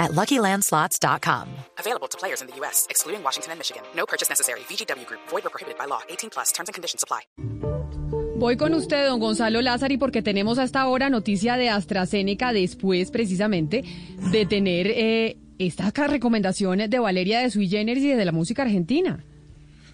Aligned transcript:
at 0.00 0.10
LuckyLandSlots.com. 0.12 1.46
Available 1.78 2.08
to 2.08 2.18
players 2.18 2.40
in 2.40 2.48
the 2.48 2.56
U.S., 2.60 2.86
excluding 2.90 3.22
Washington 3.22 3.52
and 3.52 3.60
Michigan. 3.60 3.82
No 3.94 4.06
purchase 4.06 4.28
necessary. 4.28 4.60
VGW 4.68 5.06
Group. 5.06 5.20
Void 5.28 5.46
or 5.46 5.50
prohibited 5.50 5.78
by 5.78 5.84
law. 5.86 6.00
18 6.08 6.30
plus. 6.30 6.50
Terms 6.52 6.68
and 6.68 6.74
conditions 6.74 7.04
apply. 7.04 7.20
Voy 8.40 8.56
con 8.56 8.72
usted, 8.72 9.06
don 9.06 9.20
Gonzalo 9.20 9.60
Lázari, 9.60 9.98
porque 9.98 10.22
tenemos 10.22 10.58
hasta 10.58 10.80
ahora 10.80 11.10
noticia 11.10 11.58
de 11.58 11.68
AstraZeneca 11.68 12.54
después, 12.54 13.10
precisamente, 13.10 13.84
de 14.32 14.46
tener 14.46 14.86
eh, 14.86 15.36
estas 15.58 15.92
recomendaciones 16.08 16.88
de 16.88 16.98
Valeria 16.98 17.40
de 17.40 17.50
Sui 17.50 17.68
Generis 17.68 18.02
y 18.02 18.08
de 18.14 18.24
la 18.24 18.32
música 18.32 18.62
argentina. 18.62 19.22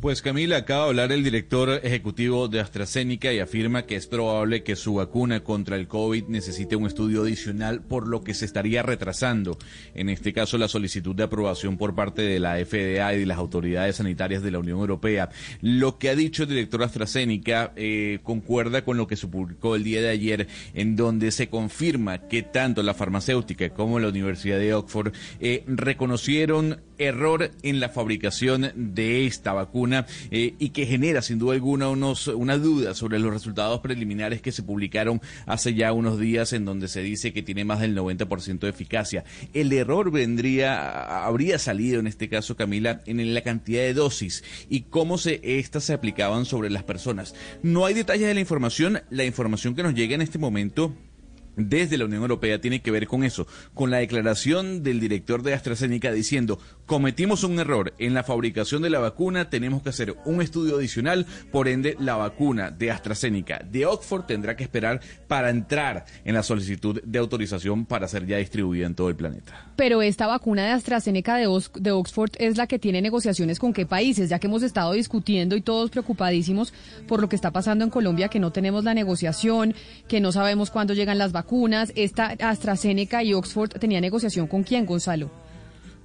Pues 0.00 0.22
Camila, 0.22 0.58
acaba 0.58 0.84
de 0.84 0.90
hablar 0.90 1.10
el 1.10 1.24
director 1.24 1.80
ejecutivo 1.82 2.46
de 2.46 2.60
AstraZeneca 2.60 3.32
y 3.32 3.40
afirma 3.40 3.84
que 3.84 3.96
es 3.96 4.06
probable 4.06 4.62
que 4.62 4.76
su 4.76 4.94
vacuna 4.94 5.42
contra 5.42 5.74
el 5.74 5.88
COVID 5.88 6.28
necesite 6.28 6.76
un 6.76 6.86
estudio 6.86 7.22
adicional 7.22 7.80
por 7.80 8.06
lo 8.06 8.22
que 8.22 8.32
se 8.32 8.44
estaría 8.44 8.84
retrasando, 8.84 9.58
en 9.96 10.08
este 10.08 10.32
caso 10.32 10.56
la 10.56 10.68
solicitud 10.68 11.16
de 11.16 11.24
aprobación 11.24 11.76
por 11.76 11.96
parte 11.96 12.22
de 12.22 12.38
la 12.38 12.64
FDA 12.64 13.12
y 13.12 13.18
de 13.18 13.26
las 13.26 13.38
autoridades 13.38 13.96
sanitarias 13.96 14.40
de 14.44 14.52
la 14.52 14.60
Unión 14.60 14.78
Europea. 14.78 15.30
Lo 15.62 15.98
que 15.98 16.10
ha 16.10 16.14
dicho 16.14 16.44
el 16.44 16.50
director 16.50 16.84
AstraZeneca 16.84 17.72
eh, 17.74 18.20
concuerda 18.22 18.84
con 18.84 18.98
lo 18.98 19.08
que 19.08 19.16
se 19.16 19.26
publicó 19.26 19.74
el 19.74 19.82
día 19.82 20.00
de 20.00 20.10
ayer, 20.10 20.46
en 20.74 20.94
donde 20.94 21.32
se 21.32 21.48
confirma 21.48 22.28
que 22.28 22.44
tanto 22.44 22.84
la 22.84 22.94
farmacéutica 22.94 23.70
como 23.70 23.98
la 23.98 24.10
Universidad 24.10 24.60
de 24.60 24.74
Oxford 24.74 25.12
eh, 25.40 25.64
reconocieron 25.66 26.82
error 26.98 27.50
en 27.62 27.80
la 27.80 27.88
fabricación 27.88 28.70
de 28.74 29.26
esta 29.26 29.52
vacuna 29.52 29.87
eh, 30.30 30.54
y 30.58 30.70
que 30.70 30.86
genera 30.86 31.22
sin 31.22 31.38
duda 31.38 31.54
alguna 31.54 31.88
unos, 31.88 32.28
una 32.28 32.58
duda 32.58 32.94
sobre 32.94 33.18
los 33.18 33.32
resultados 33.32 33.80
preliminares 33.80 34.42
que 34.42 34.52
se 34.52 34.62
publicaron 34.62 35.20
hace 35.46 35.74
ya 35.74 35.92
unos 35.92 36.18
días 36.18 36.52
en 36.52 36.64
donde 36.64 36.88
se 36.88 37.02
dice 37.02 37.32
que 37.32 37.42
tiene 37.42 37.64
más 37.64 37.80
del 37.80 37.96
90% 37.96 38.60
de 38.60 38.68
eficacia. 38.68 39.24
El 39.54 39.72
error 39.72 40.10
vendría, 40.10 41.24
habría 41.24 41.58
salido 41.58 42.00
en 42.00 42.06
este 42.06 42.28
caso, 42.28 42.56
Camila, 42.56 43.00
en 43.06 43.34
la 43.34 43.42
cantidad 43.42 43.82
de 43.82 43.94
dosis 43.94 44.44
y 44.68 44.82
cómo 44.82 45.18
se, 45.18 45.40
estas 45.42 45.84
se 45.84 45.92
aplicaban 45.92 46.44
sobre 46.44 46.70
las 46.70 46.82
personas. 46.82 47.34
No 47.62 47.86
hay 47.86 47.94
detalles 47.94 48.28
de 48.28 48.34
la 48.34 48.40
información, 48.40 49.00
la 49.10 49.24
información 49.24 49.74
que 49.74 49.82
nos 49.82 49.94
llega 49.94 50.14
en 50.14 50.22
este 50.22 50.38
momento 50.38 50.94
desde 51.58 51.98
la 51.98 52.04
Unión 52.04 52.22
Europea 52.22 52.60
tiene 52.60 52.80
que 52.80 52.90
ver 52.90 53.06
con 53.06 53.24
eso, 53.24 53.46
con 53.74 53.90
la 53.90 53.98
declaración 53.98 54.82
del 54.82 55.00
director 55.00 55.42
de 55.42 55.54
AstraZeneca 55.54 56.12
diciendo, 56.12 56.58
cometimos 56.86 57.44
un 57.44 57.58
error 57.58 57.92
en 57.98 58.14
la 58.14 58.22
fabricación 58.22 58.80
de 58.82 58.90
la 58.90 59.00
vacuna, 59.00 59.50
tenemos 59.50 59.82
que 59.82 59.90
hacer 59.90 60.16
un 60.24 60.40
estudio 60.40 60.76
adicional, 60.76 61.26
por 61.50 61.68
ende 61.68 61.96
la 61.98 62.16
vacuna 62.16 62.70
de 62.70 62.90
AstraZeneca 62.90 63.60
de 63.68 63.86
Oxford 63.86 64.24
tendrá 64.24 64.56
que 64.56 64.62
esperar 64.62 65.00
para 65.26 65.50
entrar 65.50 66.06
en 66.24 66.34
la 66.34 66.42
solicitud 66.42 67.02
de 67.02 67.18
autorización 67.18 67.84
para 67.86 68.08
ser 68.08 68.26
ya 68.26 68.38
distribuida 68.38 68.86
en 68.86 68.94
todo 68.94 69.08
el 69.08 69.16
planeta. 69.16 69.72
Pero 69.76 70.00
esta 70.02 70.26
vacuna 70.26 70.64
de 70.64 70.70
AstraZeneca 70.70 71.36
de, 71.36 71.46
Oxford 71.46 72.30
es 72.38 72.56
la 72.56 72.66
que 72.66 72.78
tiene 72.78 73.02
negociaciones 73.02 73.58
con 73.58 73.72
qué 73.72 73.84
países, 73.84 74.28
ya 74.28 74.38
que 74.38 74.46
hemos 74.46 74.62
estado 74.62 74.92
discutiendo 74.92 75.56
y 75.56 75.60
todos 75.60 75.90
preocupadísimos 75.90 76.72
por 77.06 77.20
lo 77.20 77.28
que 77.28 77.36
está 77.36 77.50
pasando 77.50 77.84
en 77.84 77.90
Colombia, 77.90 78.28
que 78.28 78.40
no 78.40 78.52
tenemos 78.52 78.84
la 78.84 78.94
negociación, 78.94 79.74
que 80.06 80.20
no 80.20 80.32
sabemos 80.32 80.70
cuándo 80.70 80.94
llegan 80.94 81.18
las 81.18 81.32
vacunas 81.32 81.47
vacunas, 81.48 81.94
esta 81.96 82.26
AstraZeneca 82.26 83.22
y 83.22 83.32
Oxford 83.32 83.70
tenía 83.80 84.02
negociación 84.02 84.46
con 84.48 84.64
quién, 84.64 84.84
Gonzalo? 84.84 85.30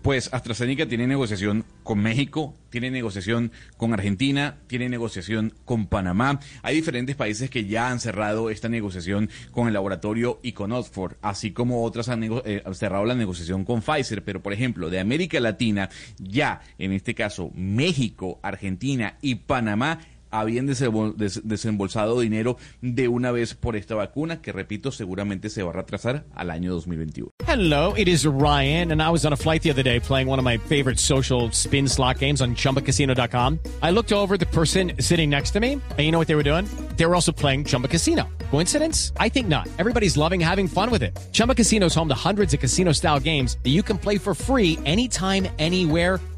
Pues 0.00 0.32
AstraZeneca 0.32 0.86
tiene 0.86 1.08
negociación 1.08 1.64
con 1.82 1.98
México, 2.00 2.54
tiene 2.70 2.90
negociación 2.90 3.50
con 3.76 3.92
Argentina, 3.92 4.58
tiene 4.68 4.88
negociación 4.88 5.52
con 5.64 5.86
Panamá. 5.86 6.38
Hay 6.62 6.76
diferentes 6.76 7.16
países 7.16 7.50
que 7.50 7.66
ya 7.66 7.88
han 7.88 7.98
cerrado 7.98 8.50
esta 8.50 8.68
negociación 8.68 9.30
con 9.50 9.66
el 9.66 9.74
laboratorio 9.74 10.38
y 10.42 10.52
con 10.52 10.70
Oxford, 10.70 11.16
así 11.22 11.50
como 11.52 11.84
otras 11.84 12.08
han 12.08 12.22
eh, 12.22 12.62
cerrado 12.72 13.04
la 13.04 13.14
negociación 13.14 13.64
con 13.64 13.82
Pfizer. 13.82 14.22
Pero, 14.24 14.42
por 14.42 14.52
ejemplo, 14.52 14.90
de 14.90 15.00
América 15.00 15.40
Latina, 15.40 15.88
ya 16.18 16.60
en 16.78 16.92
este 16.92 17.14
caso 17.14 17.50
México, 17.54 18.38
Argentina 18.42 19.18
y 19.22 19.36
Panamá 19.36 19.98
habían 20.32 20.66
desembolsado 20.66 22.20
dinero 22.20 22.56
de 22.80 23.08
una 23.08 23.30
vez 23.30 23.54
por 23.54 23.76
esta 23.76 23.94
vacuna 23.94 24.40
que, 24.40 24.50
repito, 24.50 24.90
seguramente 24.90 25.50
se 25.50 25.62
va 25.62 25.70
a 25.70 25.74
retrasar 25.74 26.24
al 26.34 26.50
año 26.50 26.72
2021. 26.72 27.30
Hello, 27.46 27.94
it 27.96 28.08
is 28.08 28.24
Ryan, 28.24 28.92
and 28.92 29.02
I 29.02 29.10
was 29.10 29.24
on 29.24 29.32
a 29.32 29.36
flight 29.36 29.62
the 29.62 29.70
other 29.70 29.82
day 29.84 30.00
playing 30.00 30.28
one 30.28 30.38
of 30.38 30.44
my 30.44 30.58
favorite 30.58 30.98
social 30.98 31.50
spin 31.52 31.86
slot 31.86 32.18
games 32.18 32.40
on 32.40 32.54
chumbacasino.com. 32.54 33.58
I 33.82 33.90
looked 33.90 34.12
over 34.12 34.38
the 34.38 34.46
person 34.46 34.92
sitting 34.98 35.28
next 35.28 35.50
to 35.52 35.60
me, 35.60 35.72
and 35.72 35.98
you 35.98 36.10
know 36.10 36.18
what 36.18 36.28
they 36.28 36.34
were 36.34 36.42
doing? 36.42 36.66
They 36.96 37.04
were 37.04 37.14
also 37.14 37.32
playing 37.32 37.64
Chumba 37.64 37.88
Casino. 37.88 38.28
Coincidence? 38.50 39.12
I 39.18 39.28
think 39.28 39.48
not. 39.48 39.68
Everybody's 39.78 40.16
loving 40.16 40.40
having 40.40 40.68
fun 40.68 40.90
with 40.90 41.02
it. 41.02 41.18
Chumba 41.32 41.54
Casino 41.54 41.86
is 41.86 41.94
home 41.94 42.08
to 42.08 42.14
hundreds 42.14 42.54
of 42.54 42.60
casino 42.60 42.92
style 42.92 43.20
games 43.20 43.58
that 43.64 43.70
you 43.70 43.82
can 43.82 43.98
play 43.98 44.18
for 44.18 44.34
free 44.34 44.78
anytime, 44.84 45.46
anywhere 45.58 46.20